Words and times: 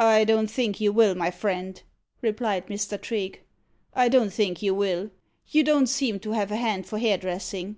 "I 0.00 0.24
don't 0.24 0.50
think 0.50 0.80
you 0.80 0.92
will, 0.92 1.14
my 1.14 1.30
friend," 1.30 1.80
replied 2.20 2.66
Mr. 2.66 3.00
Trigge; 3.00 3.42
"I 3.94 4.08
don't 4.08 4.32
think 4.32 4.60
you 4.60 4.74
will. 4.74 5.12
You 5.46 5.62
don't 5.62 5.86
seem 5.86 6.18
to 6.18 6.32
have 6.32 6.50
a 6.50 6.56
hand 6.56 6.84
for 6.86 6.98
hairdressing. 6.98 7.76